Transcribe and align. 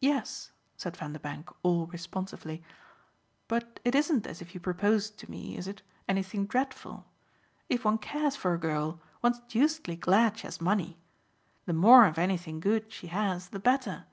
"Yes," 0.00 0.50
said 0.78 0.96
Vanderbank 0.96 1.50
all 1.62 1.86
responsively, 1.88 2.62
"but 3.48 3.78
it 3.84 3.94
isn't 3.94 4.26
as 4.26 4.40
if 4.40 4.54
you 4.54 4.60
proposed 4.60 5.18
to 5.18 5.30
me, 5.30 5.58
is 5.58 5.68
it, 5.68 5.82
anything 6.08 6.46
dreadful? 6.46 7.04
If 7.68 7.84
one 7.84 7.98
cares 7.98 8.34
for 8.34 8.54
a 8.54 8.58
girl 8.58 8.98
one's 9.20 9.40
deucedly 9.40 9.96
glad 9.96 10.38
she 10.38 10.46
has 10.46 10.58
money. 10.58 10.98
The 11.66 11.74
more 11.74 12.06
of 12.06 12.16
anything 12.18 12.60
good 12.60 12.90
she 12.90 13.08
has 13.08 13.50
the 13.50 13.60
better. 13.60 14.06